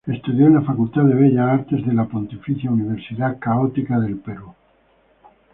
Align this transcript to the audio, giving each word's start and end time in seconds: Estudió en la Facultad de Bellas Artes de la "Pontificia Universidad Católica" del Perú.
Estudió 0.07 0.47
en 0.47 0.55
la 0.55 0.63
Facultad 0.63 1.03
de 1.03 1.13
Bellas 1.13 1.47
Artes 1.47 1.85
de 1.85 1.93
la 1.93 2.05
"Pontificia 2.07 2.71
Universidad 2.71 3.37
Católica" 3.37 3.99
del 3.99 4.17
Perú. 4.17 4.51